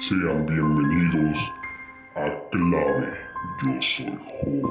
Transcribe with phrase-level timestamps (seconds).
[0.00, 1.36] Sean bienvenidos
[2.14, 3.08] a Clave
[3.64, 4.62] Yo Soy Joven.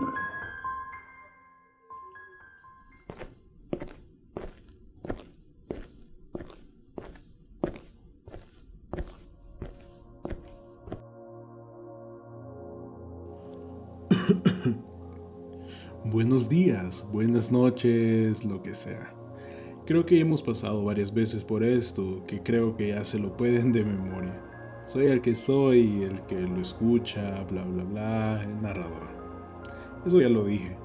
[16.06, 19.14] Buenos días, buenas noches, lo que sea.
[19.86, 23.74] Creo que hemos pasado varias veces por esto, que creo que ya se lo pueden
[23.74, 24.47] de memoria.
[24.88, 29.10] Soy el que soy, el que lo escucha, bla bla bla, el narrador.
[30.06, 30.78] Eso ya lo dije.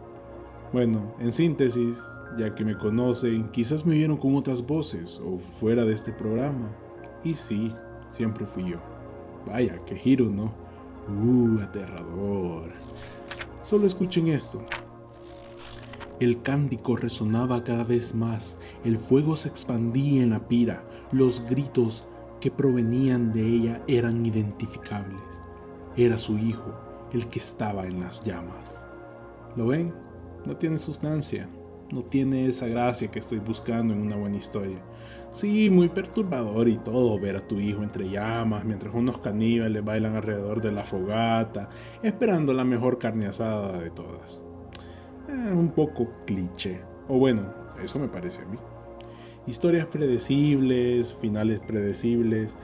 [0.72, 2.04] Bueno, en síntesis,
[2.36, 6.68] ya que me conocen, quizás me vieron con otras voces o fuera de este programa.
[7.22, 7.72] Y sí,
[8.08, 8.78] siempre fui yo.
[9.46, 10.52] Vaya, qué giro, ¿no?
[11.08, 12.72] Uh, aterrador.
[13.62, 14.64] Solo escuchen esto.
[16.18, 22.08] El cántico resonaba cada vez más, el fuego se expandía en la pira, los gritos
[22.42, 25.22] que provenían de ella eran identificables.
[25.96, 26.74] Era su hijo,
[27.12, 28.84] el que estaba en las llamas.
[29.54, 29.94] ¿Lo ven?
[30.44, 31.48] No tiene sustancia,
[31.92, 34.82] no tiene esa gracia que estoy buscando en una buena historia.
[35.30, 40.16] Sí, muy perturbador y todo ver a tu hijo entre llamas mientras unos caníbales bailan
[40.16, 41.68] alrededor de la fogata,
[42.02, 44.42] esperando la mejor carne asada de todas.
[45.28, 46.80] Eh, un poco cliché.
[47.06, 48.58] O bueno, eso me parece a mí.
[49.46, 52.56] Historias predecibles, finales predecibles,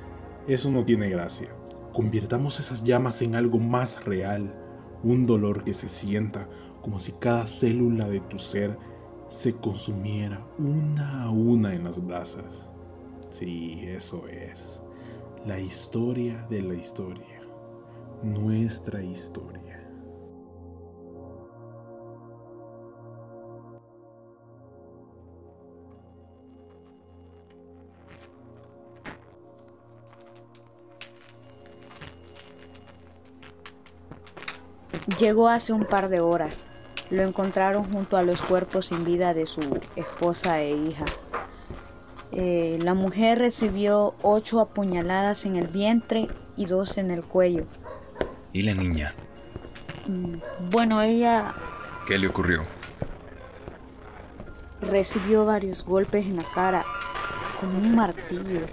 [0.46, 1.48] eso no tiene gracia.
[1.92, 4.54] Convirtamos esas llamas en algo más real,
[5.02, 6.48] un dolor que se sienta
[6.80, 8.78] como si cada célula de tu ser
[9.26, 12.70] se consumiera una a una en las brasas.
[13.30, 14.82] Sí, eso es.
[15.46, 17.42] La historia de la historia.
[18.22, 19.67] Nuestra historia.
[35.16, 36.66] Llegó hace un par de horas.
[37.10, 41.06] Lo encontraron junto a los cuerpos sin vida de su esposa e hija.
[42.30, 47.64] Eh, la mujer recibió ocho apuñaladas en el vientre y dos en el cuello.
[48.52, 49.14] ¿Y la niña?
[50.06, 50.36] Mm,
[50.70, 51.54] bueno, ella
[52.06, 52.68] ¿Qué le ocurrió?
[54.80, 56.84] recibió varios golpes en la cara
[57.60, 58.68] con un martillo.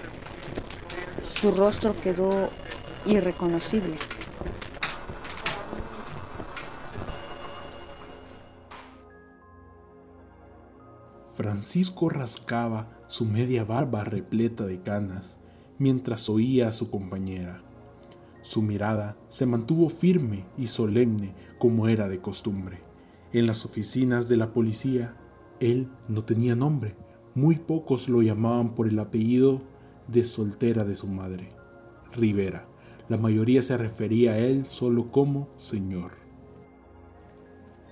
[1.24, 2.50] Su rostro quedó
[3.06, 3.98] irreconocible.
[11.56, 15.40] Francisco rascaba su media barba repleta de canas
[15.80, 17.64] mientras oía a su compañera.
[18.42, 22.82] Su mirada se mantuvo firme y solemne como era de costumbre.
[23.32, 25.16] En las oficinas de la policía,
[25.62, 26.98] él no tenía nombre.
[27.36, 29.62] Muy pocos lo llamaban por el apellido
[30.10, 31.54] de soltera de su madre,
[32.12, 32.68] Rivera.
[33.08, 36.12] La mayoría se refería a él solo como señor.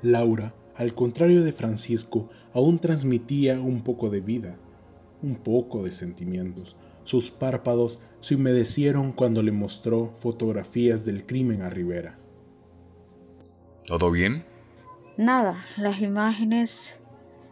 [0.01, 4.57] Laura al contrario de Francisco, aún transmitía un poco de vida,
[5.22, 6.75] un poco de sentimientos.
[7.03, 12.17] Sus párpados se humedecieron cuando le mostró fotografías del crimen a Rivera.
[13.85, 14.45] ¿Todo bien?
[15.17, 16.95] Nada, las imágenes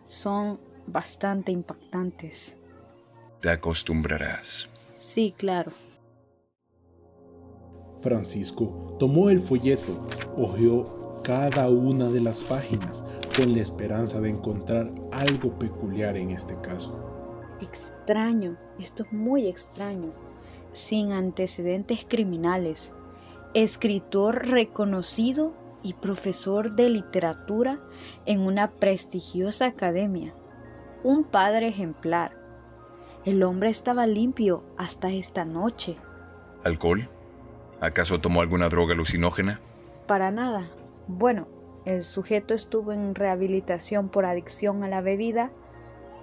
[0.08, 2.58] son bastante impactantes.
[3.42, 4.70] Te acostumbrarás.
[4.98, 5.72] Sí, claro.
[8.00, 13.04] Francisco tomó el folleto, hojeó cada una de las páginas
[13.38, 17.00] con la esperanza de encontrar algo peculiar en este caso.
[17.62, 20.12] Extraño, esto es muy extraño.
[20.74, 22.92] Sin antecedentes criminales.
[23.54, 25.54] Escritor reconocido
[25.84, 27.80] y profesor de literatura
[28.26, 30.34] en una prestigiosa academia.
[31.04, 32.38] Un padre ejemplar.
[33.26, 35.98] El hombre estaba limpio hasta esta noche.
[36.64, 37.10] ¿Alcohol?
[37.80, 39.60] ¿Acaso tomó alguna droga alucinógena?
[40.08, 40.68] Para nada.
[41.08, 41.48] Bueno,
[41.86, 45.52] el sujeto estuvo en rehabilitación por adicción a la bebida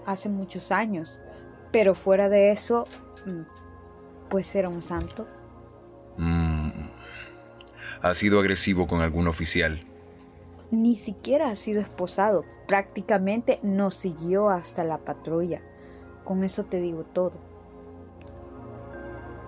[0.07, 1.21] hace muchos años,
[1.73, 2.87] pero fuera de eso,
[3.27, 5.27] mm, pues era un santo.
[6.17, 6.71] Mm.
[8.03, 9.83] ¿Ha sido agresivo con algún oficial?
[10.71, 15.63] Ni siquiera ha sido esposado, prácticamente nos siguió hasta la patrulla.
[16.25, 17.39] Con eso te digo todo.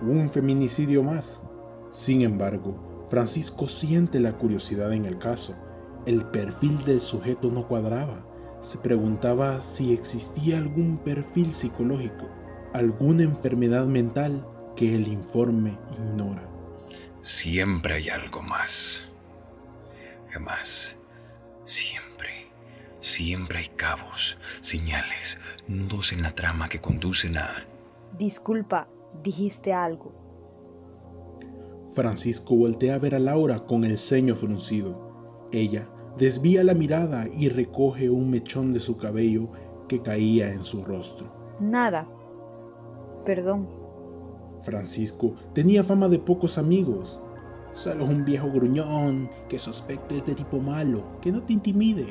[0.03, 1.43] Un feminicidio más.
[1.91, 5.57] Sin embargo, Francisco siente la curiosidad en el caso.
[6.07, 8.27] El perfil del sujeto no cuadraba.
[8.61, 12.27] Se preguntaba si existía algún perfil psicológico,
[12.73, 16.49] alguna enfermedad mental que el informe ignora.
[17.23, 19.03] Siempre hay algo más.
[20.29, 20.97] Jamás.
[21.65, 22.11] Siempre.
[23.01, 27.67] Siempre hay cabos, señales, nudos en la trama que conducen a...
[28.19, 28.89] Disculpa,
[29.23, 30.13] dijiste algo.
[31.95, 35.10] Francisco voltea a ver a Laura con el ceño fruncido.
[35.53, 39.49] Ella desvía la mirada y recoge un mechón de su cabello
[39.89, 41.27] que caía en su rostro.
[41.61, 42.07] Nada.
[43.25, 43.69] Perdón.
[44.63, 47.21] Francisco tenía fama de pocos amigos.
[47.73, 52.07] Solo un viejo gruñón que su aspecto es de tipo malo, que no te intimide,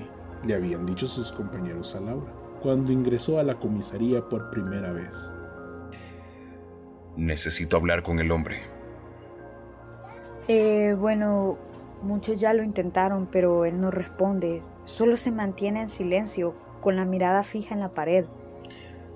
[0.46, 5.32] le habían dicho sus compañeros a Laura cuando ingresó a la comisaría por primera vez.
[7.16, 8.62] Necesito hablar con el hombre.
[10.48, 11.58] Eh, bueno,
[12.02, 14.62] muchos ya lo intentaron, pero él no responde.
[14.86, 18.26] Solo se mantiene en silencio, con la mirada fija en la pared.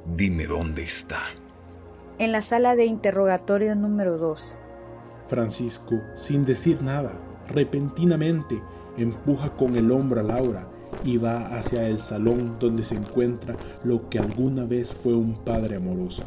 [0.05, 1.19] Dime dónde está.
[2.19, 4.57] En la sala de interrogatorio número 2.
[5.25, 7.13] Francisco, sin decir nada,
[7.47, 8.61] repentinamente
[8.97, 10.67] empuja con el hombro a Laura
[11.03, 15.77] y va hacia el salón donde se encuentra lo que alguna vez fue un padre
[15.77, 16.23] amoroso.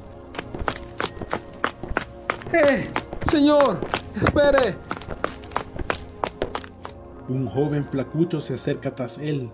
[2.52, 2.88] ¡Eh!
[3.24, 3.78] Señor,
[4.14, 4.76] espere.
[7.28, 9.50] Un joven flacucho se acerca tras él,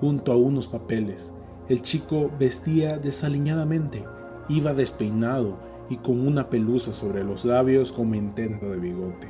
[0.00, 1.32] junto a unos papeles.
[1.68, 4.04] El chico vestía desaliñadamente,
[4.48, 5.58] iba despeinado
[5.90, 9.28] y con una pelusa sobre los labios como intento de bigote.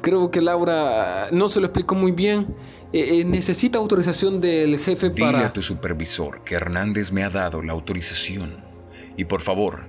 [0.00, 2.56] Creo que Laura no se lo explicó muy bien.
[2.92, 5.46] Eh, eh, necesita autorización del jefe Dile para...
[5.46, 8.56] a tu supervisor que Hernández me ha dado la autorización.
[9.16, 9.84] Y por favor,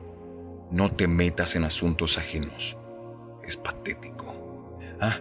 [0.69, 2.77] no te metas en asuntos ajenos.
[3.45, 4.33] Es patético.
[4.99, 5.19] Ah,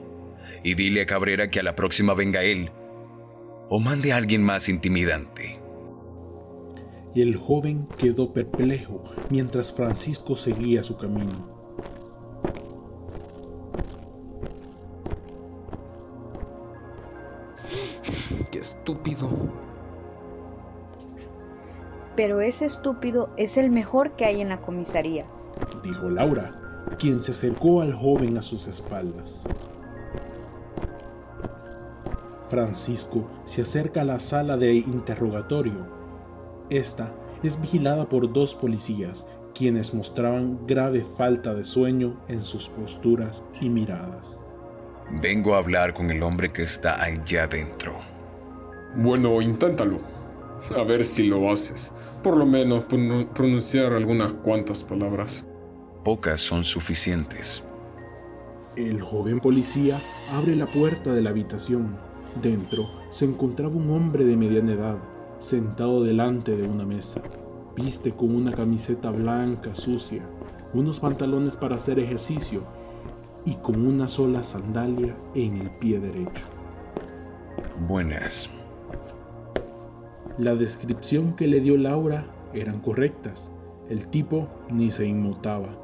[0.62, 2.70] y dile a Cabrera que a la próxima venga él.
[3.69, 5.58] O mande a alguien más intimidante.
[7.14, 11.50] Y el joven quedó perplejo mientras Francisco seguía su camino.
[18.50, 19.28] Qué estúpido.
[22.16, 25.26] Pero ese estúpido es el mejor que hay en la comisaría.
[25.82, 26.62] dijo Laura,
[26.99, 29.43] quien se acercó al joven a sus espaldas.
[32.49, 35.87] Francisco se acerca a la sala de interrogatorio.
[36.70, 37.12] Esta
[37.43, 43.69] es vigilada por dos policías, quienes mostraban grave falta de sueño en sus posturas y
[43.70, 44.40] miradas.
[45.20, 47.94] Vengo a hablar con el hombre que está allá adentro.
[48.96, 49.99] Bueno, inténtalo.
[50.76, 51.93] A ver si lo haces.
[52.23, 55.44] Por lo menos pron- pronunciar algunas cuantas palabras.
[56.04, 57.62] Pocas son suficientes.
[58.75, 60.00] El joven policía
[60.32, 61.96] abre la puerta de la habitación.
[62.43, 64.99] Dentro se encontraba un hombre de mediana edad,
[65.38, 67.22] sentado delante de una mesa.
[67.76, 70.22] Viste con una camiseta blanca sucia,
[70.75, 72.64] unos pantalones para hacer ejercicio
[73.44, 76.46] y con una sola sandalia en el pie derecho.
[77.87, 78.50] Buenas.
[80.37, 83.52] La descripción que le dio Laura eran correctas.
[83.88, 85.81] El tipo ni se inmutaba.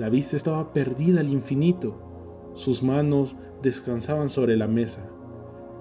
[0.00, 2.50] La vista estaba perdida al infinito.
[2.54, 5.10] Sus manos descansaban sobre la mesa.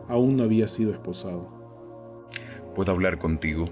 [0.10, 1.48] Aún no había sido esposado.
[2.76, 3.70] ¿Puedo hablar contigo?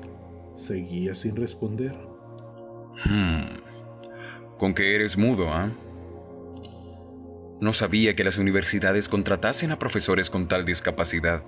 [0.56, 1.98] Seguía sin responder.
[3.04, 3.58] Hmm.
[4.58, 5.70] Con que eres mudo, ¿ah?
[7.60, 11.44] No sabía que las universidades contratasen a profesores con tal discapacidad.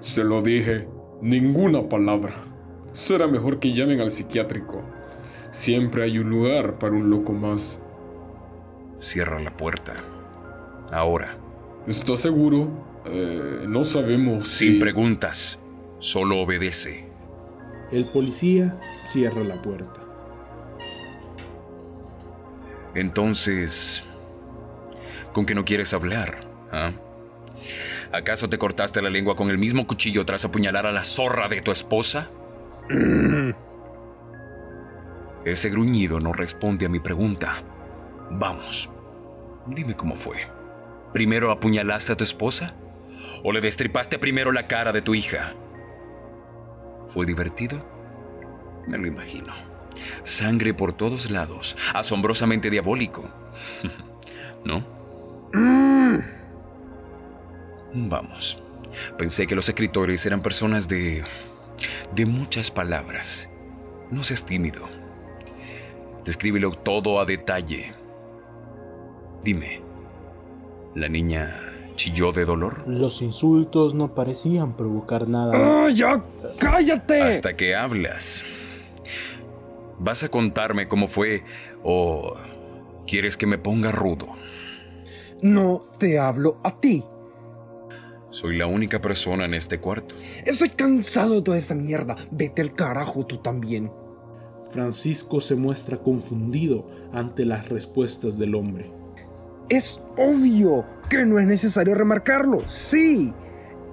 [0.00, 0.86] Se lo dije.
[1.22, 2.44] Ninguna palabra.
[2.92, 4.82] Será mejor que llamen al psiquiátrico.
[5.50, 7.80] Siempre hay un lugar para un loco más.
[8.98, 9.94] Cierra la puerta.
[10.92, 11.36] Ahora.
[11.86, 12.68] ¿Estás seguro?
[13.04, 14.70] Eh, no sabemos si...
[14.70, 15.58] Sin preguntas.
[15.98, 17.08] Solo obedece.
[17.90, 20.00] El policía cierra la puerta.
[22.94, 24.04] Entonces...
[25.32, 26.48] ¿Con qué no quieres hablar?
[26.70, 26.92] ¿Ah?
[28.12, 31.60] ¿Acaso te cortaste la lengua con el mismo cuchillo tras apuñalar a la zorra de
[31.60, 32.28] tu esposa?
[35.44, 37.62] Ese gruñido no responde a mi pregunta.
[38.30, 38.90] Vamos,
[39.66, 40.36] dime cómo fue.
[41.12, 42.74] ¿Primero apuñalaste a tu esposa?
[43.42, 45.54] ¿O le destripaste primero la cara de tu hija?
[47.06, 47.84] ¿Fue divertido?
[48.86, 49.52] Me lo imagino.
[50.22, 53.28] Sangre por todos lados, asombrosamente diabólico.
[54.64, 54.84] ¿No?
[57.94, 58.60] Vamos.
[59.16, 61.22] Pensé que los escritores eran personas de...
[62.14, 63.48] de muchas palabras.
[64.10, 64.88] No seas tímido.
[66.24, 67.94] Descríbelo todo a detalle.
[69.44, 69.82] Dime,
[70.94, 71.60] ¿la niña
[71.96, 72.82] chilló de dolor?
[72.86, 75.52] Los insultos no parecían provocar nada.
[75.54, 76.24] ¡Ah, ya!
[76.58, 77.20] ¡Cállate!
[77.20, 78.42] Hasta que hablas.
[79.98, 81.44] ¿Vas a contarme cómo fue
[81.82, 82.34] o
[83.06, 84.28] quieres que me ponga rudo?
[85.42, 87.04] No te hablo a ti.
[88.30, 90.14] Soy la única persona en este cuarto.
[90.46, 92.16] Estoy cansado de toda esta mierda.
[92.30, 93.92] Vete al carajo tú también.
[94.66, 99.03] Francisco se muestra confundido ante las respuestas del hombre.
[99.68, 103.32] Es obvio que no es necesario remarcarlo, sí.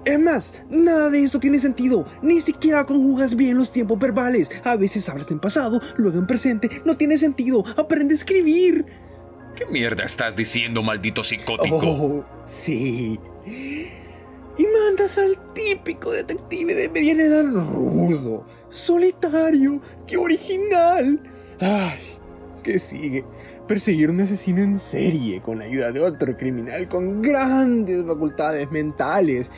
[0.04, 2.06] Es más, nada de esto tiene sentido.
[2.22, 4.50] Ni siquiera conjugas bien los tiempos verbales.
[4.64, 6.68] A veces hablas en pasado, luego en presente.
[6.84, 7.64] No tiene sentido.
[7.76, 8.84] Aprende a escribir.
[9.54, 11.78] ¿Qué mierda estás diciendo, maldito psicótico?
[11.82, 13.20] Oh, sí.
[13.46, 21.20] Y mandas al típico detective de mediana edad rudo, solitario, qué original.
[21.60, 21.98] Ay,
[22.62, 23.24] ¿qué sigue?
[23.68, 29.50] Perseguir un asesino en serie con la ayuda de otro criminal con grandes facultades mentales.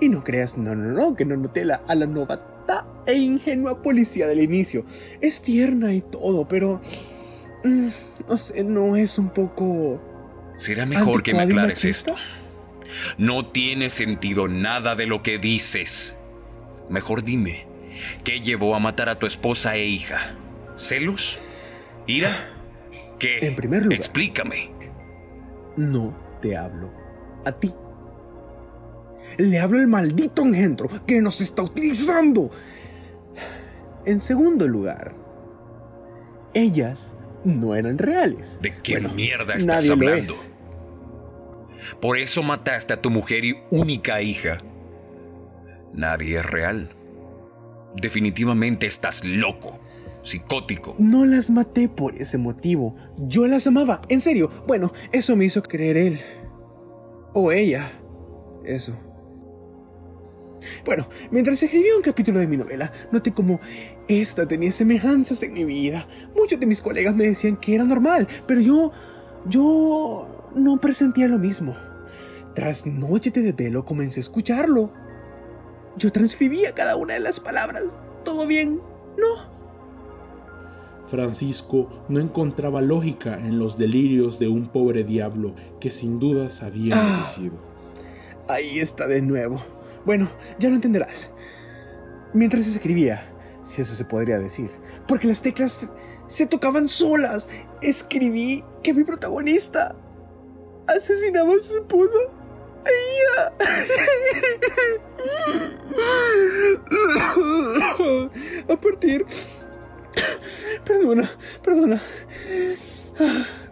[0.00, 3.82] Y no creas, no, no, no, que no noté la, a la novata e ingenua
[3.82, 4.84] policía del inicio.
[5.20, 6.80] Es tierna y todo, pero...
[7.64, 7.88] mm,
[8.28, 10.00] no sé, no es un poco...
[10.56, 12.14] Será mejor que me ¿Anticuado y aclares esto.
[13.18, 16.16] No tiene sentido nada de lo que dices.
[16.88, 17.66] Mejor dime,
[18.24, 20.18] ¿qué llevó a matar a tu esposa e hija?
[20.76, 21.40] ¿Celos?
[22.06, 22.30] ¿Ira?
[23.18, 23.38] ¿Qué?
[23.46, 23.98] En primer lugar.
[23.98, 24.70] Explícame.
[25.76, 26.90] No te hablo
[27.44, 27.72] a ti.
[29.38, 32.50] Le hablo al maldito engendro que nos está utilizando.
[34.04, 35.14] En segundo lugar,
[36.54, 37.14] ellas
[37.44, 38.58] no eran reales.
[38.60, 40.32] ¿De qué Bueno, mierda estás hablando?
[40.32, 40.48] es.
[42.00, 44.58] Por eso mataste a tu mujer y única hija.
[45.92, 46.90] Nadie es real.
[47.94, 49.78] Definitivamente estás loco,
[50.22, 50.94] psicótico.
[50.98, 52.94] No las maté por ese motivo.
[53.18, 54.50] Yo las amaba, en serio.
[54.66, 56.20] Bueno, eso me hizo creer él.
[57.32, 57.92] O ella.
[58.64, 58.96] Eso.
[60.84, 63.60] Bueno, mientras escribía un capítulo de mi novela, noté como
[64.08, 66.06] esta tenía semejanzas en mi vida.
[66.36, 68.92] Muchos de mis colegas me decían que era normal, pero yo.
[69.46, 71.74] yo no presentía lo mismo.
[72.54, 74.92] Tras noches de desvelo comencé a escucharlo.
[75.96, 77.82] Yo transcribía cada una de las palabras.
[78.24, 78.80] ¿Todo bien?
[79.16, 79.51] No.
[81.12, 86.98] Francisco no encontraba lógica en los delirios de un pobre diablo que sin dudas había
[86.98, 87.12] Ah.
[87.12, 87.52] merecido.
[88.48, 89.62] Ahí está de nuevo.
[90.06, 91.28] Bueno, ya lo entenderás.
[92.32, 93.22] Mientras escribía,
[93.62, 94.70] si eso se podría decir,
[95.06, 95.92] porque las teclas
[96.28, 97.46] se tocaban solas,
[97.82, 99.94] escribí que mi protagonista
[100.86, 102.18] asesinaba a su esposa.
[102.86, 103.52] Ella.
[108.72, 109.26] A partir...
[110.84, 111.30] Perdona,
[111.62, 112.02] perdona.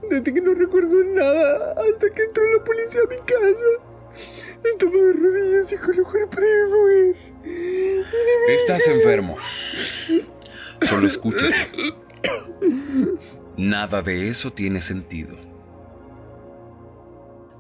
[0.09, 3.91] Desde que no recuerdo nada hasta que entró la policía a mi casa.
[4.65, 7.31] Estaba de rodillas y con el cuerpo de mi mujer.
[8.49, 9.37] Estás enfermo.
[10.83, 11.55] Solo escúchame.
[13.57, 15.37] Nada de eso tiene sentido.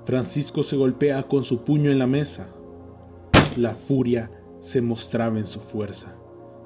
[0.05, 2.49] Francisco se golpea con su puño en la mesa.
[3.57, 6.17] La furia se mostraba en su fuerza.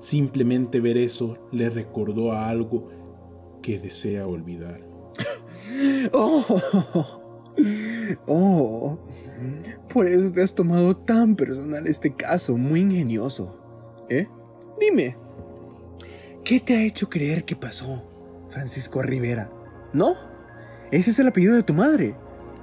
[0.05, 2.91] Simplemente ver eso le recordó a algo
[3.63, 4.87] que desea olvidar.
[6.13, 6.45] Oh,
[8.27, 8.99] oh,
[9.89, 13.57] por eso te has tomado tan personal este caso, muy ingenioso.
[14.11, 14.29] ¿Eh?
[14.79, 15.17] Dime,
[16.45, 18.03] ¿qué te ha hecho creer que pasó,
[18.51, 19.51] Francisco Rivera?
[19.95, 20.17] ¿No?
[20.91, 22.15] Ese es el apellido de tu madre.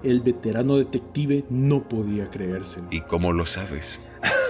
[0.04, 2.88] El veterano detective no podía creérselo.
[2.92, 4.00] ¿Y cómo lo sabes?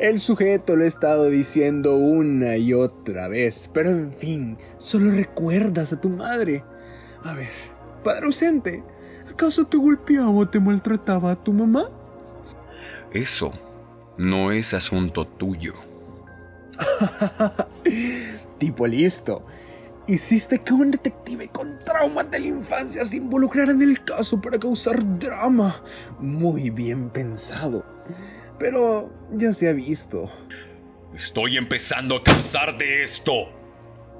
[0.00, 5.92] El sujeto lo ha estado diciendo una y otra vez, pero en fin, solo recuerdas
[5.92, 6.64] a tu madre.
[7.22, 7.50] A ver,
[8.02, 8.82] padre ausente,
[9.30, 11.90] ¿acaso te golpeaba o te maltrataba a tu mamá?
[13.12, 13.52] Eso
[14.16, 15.74] no es asunto tuyo.
[18.58, 19.44] tipo listo.
[20.06, 24.58] Hiciste que un detective con traumas de la infancia se involucrara en el caso para
[24.58, 25.82] causar drama.
[26.18, 27.84] Muy bien pensado.
[28.60, 30.30] Pero ya se ha visto.
[31.14, 33.48] Estoy empezando a cansar de esto.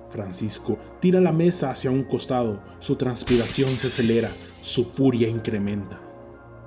[0.09, 2.61] Francisco tira la mesa hacia un costado.
[2.80, 4.30] Su transpiración se acelera.
[4.62, 6.00] Su furia incrementa.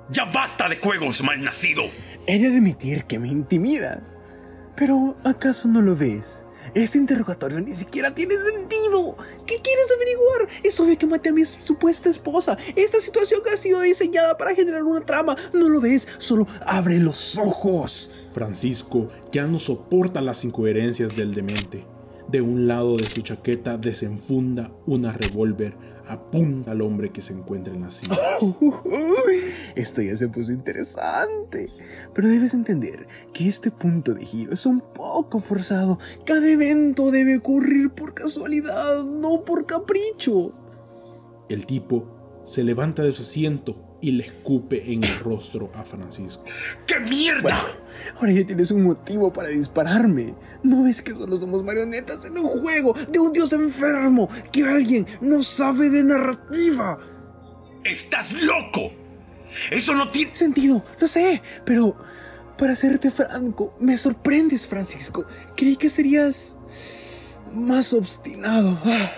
[0.09, 1.83] ¡Ya basta de juegos, malnacido!
[2.27, 4.01] He de admitir que me intimida.
[4.75, 6.42] Pero, ¿acaso no lo ves?
[6.73, 9.15] Este interrogatorio ni siquiera tiene sentido.
[9.45, 10.47] ¿Qué quieres averiguar?
[10.63, 12.57] Es obvio que maté a mi supuesta esposa.
[12.75, 15.35] Esta situación ha sido diseñada para generar una trama.
[15.53, 16.07] ¿No lo ves?
[16.17, 18.11] Solo abre los ojos.
[18.29, 21.85] Francisco ya no soporta las incoherencias del demente.
[22.27, 25.75] De un lado de su chaqueta desenfunda una revólver,
[26.07, 28.17] apunta al hombre que se encuentra en la silla.
[29.75, 31.69] Esto ya se puso interesante.
[32.13, 35.99] Pero debes entender que este punto de giro es un poco forzado.
[36.25, 40.53] Cada evento debe ocurrir por casualidad, no por capricho.
[41.49, 46.43] El tipo se levanta de su asiento y le escupe en el rostro a Francisco.
[46.85, 47.65] ¡Qué mierda!
[48.15, 50.35] Ahora ya tienes un motivo para dispararme.
[50.61, 54.27] ¿No ves que solo somos marionetas en un juego de un dios enfermo?
[54.51, 56.99] Que alguien no sabe de narrativa.
[57.85, 59.02] ¡Estás loco!
[59.71, 60.33] Eso no tiene...
[60.33, 61.95] Sentido, lo sé, pero
[62.57, 65.25] para serte franco, me sorprendes, Francisco.
[65.55, 66.57] Creí que serías
[67.53, 68.79] más obstinado.
[68.85, 69.11] Ah,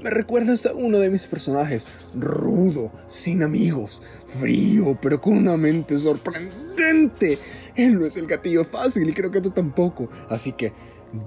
[0.00, 5.98] Me recuerdas a uno de mis personajes, rudo, sin amigos, frío, pero con una mente
[5.98, 7.38] sorprendente.
[7.74, 10.08] Él no es el gatillo fácil y creo que tú tampoco.
[10.28, 10.72] Así que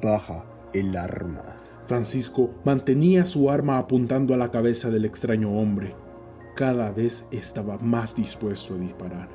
[0.02, 1.58] baja el arma.
[1.84, 5.94] Francisco mantenía su arma apuntando a la cabeza del extraño hombre.
[6.56, 9.30] Cada vez estaba más dispuesto a disparar.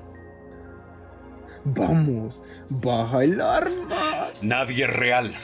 [1.64, 4.28] Vamos, baja el arma.
[4.42, 5.34] Nadie es real.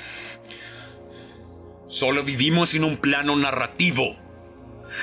[1.86, 4.16] Solo vivimos en un plano narrativo.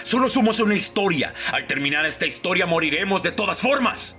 [0.04, 1.34] Solo somos una historia.
[1.52, 4.18] Al terminar esta historia moriremos de todas formas.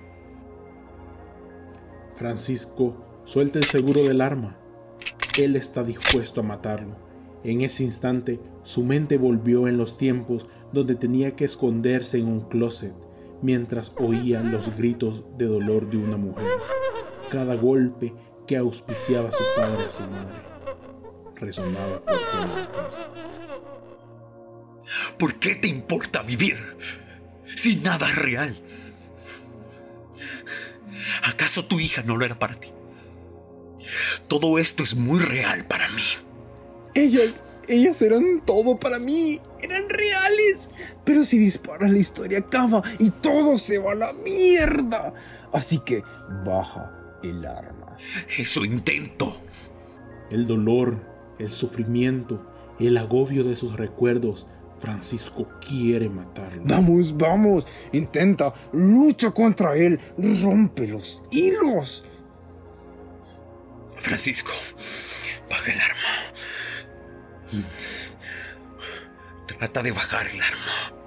[2.15, 4.59] Francisco suelta el seguro del arma.
[5.39, 6.97] Él está dispuesto a matarlo.
[7.45, 12.41] En ese instante, su mente volvió en los tiempos donde tenía que esconderse en un
[12.49, 12.95] closet
[13.43, 16.47] mientras oía los gritos de dolor de una mujer.
[17.31, 18.13] Cada golpe
[18.47, 20.51] que auspiciaba a su padre y a su madre
[21.37, 23.09] resonaba por toda la casa.
[25.19, 26.57] ¿Por qué te importa vivir
[27.45, 28.61] si nada es real?
[31.25, 32.69] ¿Acaso tu hija no lo era para ti?
[34.29, 36.03] Todo esto es muy real para mí.
[36.95, 39.41] Ellas, ellas eran todo para mí.
[39.61, 40.71] Eran reales.
[41.05, 45.15] Pero si disparas la historia acaba y todo se va a la mierda.
[45.53, 46.03] Así que
[46.45, 47.97] baja el arma.
[48.39, 49.41] Eso intento.
[50.31, 50.99] El dolor,
[51.39, 52.47] el sufrimiento,
[52.79, 54.47] el agobio de sus recuerdos,
[54.79, 56.63] Francisco quiere matarlo.
[56.65, 57.67] Vamos, vamos.
[57.93, 58.53] Intenta.
[58.73, 60.01] Lucha contra él.
[60.43, 62.05] Rompe los hilos.
[63.97, 64.53] Francisco,
[65.51, 66.33] baja el arma.
[69.47, 71.01] Trata de bajar el arma.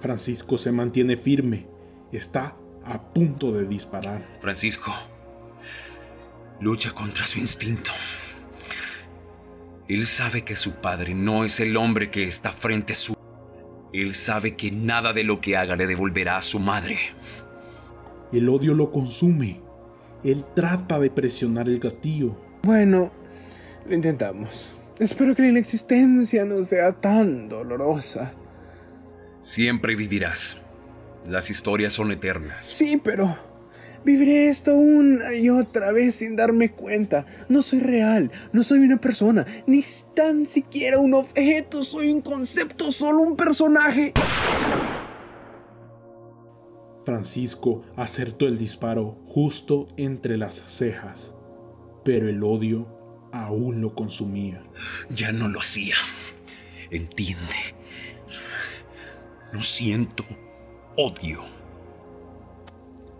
[0.00, 1.66] Francisco se mantiene firme.
[2.12, 4.38] Está a punto de disparar.
[4.40, 4.92] Francisco,
[6.60, 7.90] lucha contra su instinto.
[9.88, 13.14] Él sabe que su padre no es el hombre que está frente a su...
[13.92, 16.98] Él sabe que nada de lo que haga le devolverá a su madre.
[18.32, 19.60] El odio lo consume.
[20.24, 22.34] Él trata de presionar el gatillo.
[22.62, 23.12] Bueno,
[23.86, 24.70] lo intentamos.
[24.98, 28.32] Espero que la inexistencia no sea tan dolorosa.
[29.40, 30.58] Siempre vivirás.
[31.28, 32.64] Las historias son eternas.
[32.64, 33.36] Sí, pero
[34.04, 37.26] viviré esto una y otra vez sin darme cuenta.
[37.48, 42.92] No soy real, no soy una persona, ni tan siquiera un objeto, soy un concepto,
[42.92, 44.12] solo un personaje.
[47.04, 51.34] Francisco acertó el disparo justo entre las cejas,
[52.02, 53.03] pero el odio
[53.34, 54.62] aún lo consumía.
[55.10, 55.96] Ya no lo hacía.
[56.90, 57.74] Entiende.
[59.52, 60.24] No siento
[60.96, 61.40] odio.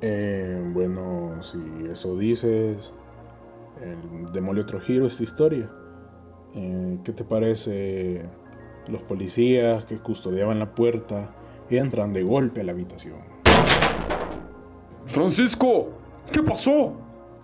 [0.00, 1.58] Eh, bueno, si
[1.90, 2.92] eso dices,
[3.80, 3.96] eh,
[4.32, 5.70] démosle otro giro esta historia.
[6.54, 8.28] Eh, ¿Qué te parece?
[8.86, 11.34] Los policías que custodiaban la puerta
[11.70, 13.18] entran de golpe a la habitación.
[15.06, 15.88] Francisco,
[16.30, 16.92] ¿qué pasó?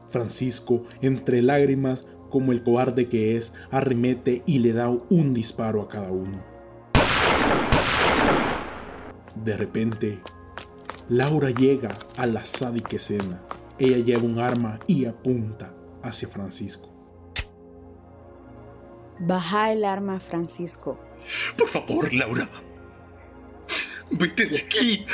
[0.09, 5.89] Francisco, entre lágrimas, como el cobarde que es, arremete y le da un disparo a
[5.89, 6.43] cada uno.
[9.45, 10.21] De repente,
[11.09, 13.43] Laura llega a la sádica escena.
[13.79, 16.89] Ella lleva un arma y apunta hacia Francisco.
[19.19, 20.99] Baja el arma, Francisco.
[21.57, 22.49] Por favor, Laura.
[24.11, 25.05] Vete de aquí.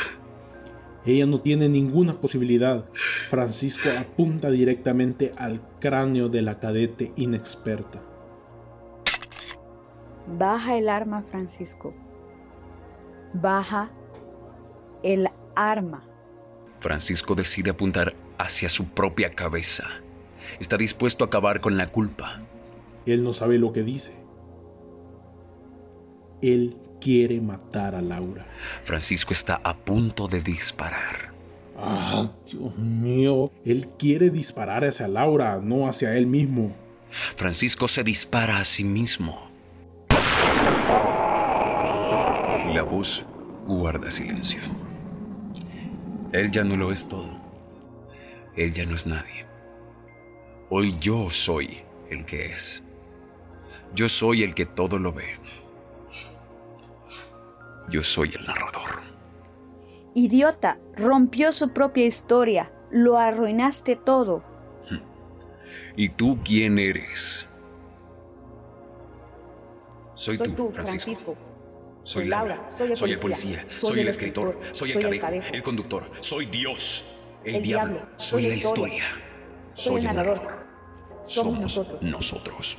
[1.07, 2.85] Ella no tiene ninguna posibilidad.
[2.93, 8.03] Francisco apunta directamente al cráneo de la cadete inexperta.
[10.27, 11.95] Baja el arma, Francisco.
[13.33, 13.91] Baja
[15.05, 16.05] el arma.
[16.81, 19.85] Francisco decide apuntar hacia su propia cabeza.
[20.59, 22.43] Está dispuesto a acabar con la culpa.
[23.07, 24.13] Él no sabe lo que dice.
[26.43, 28.45] Él quiere matar a Laura.
[28.83, 31.33] Francisco está a punto de disparar.
[31.79, 33.53] Ah, Dios mío.
[33.65, 36.75] Él quiere disparar hacia Laura, no hacia él mismo.
[37.37, 39.49] Francisco se dispara a sí mismo.
[42.75, 43.25] La voz
[43.69, 44.61] guarda silencio.
[46.33, 47.31] Él ya no lo es todo.
[48.57, 49.47] Él ya no es nadie.
[50.71, 52.83] Hoy yo soy el que es.
[53.95, 55.37] Yo soy el que todo lo ve.
[57.89, 59.03] Yo soy el narrador.
[60.15, 62.73] Idiota, rompió su propia historia.
[62.91, 64.43] Lo arruinaste todo.
[65.97, 67.47] ¿Y tú quién eres?
[70.15, 71.37] Soy, tú, Francisco.
[72.03, 77.05] Soy Laura, soy el, policía, soy, el escritor, soy el cadejo, el, conductor, soy Dios,
[77.43, 79.03] el, diablo, soy la historia,
[79.75, 80.67] soy el narrador.
[81.25, 82.03] Somos nosotros.
[82.03, 82.79] nosotros.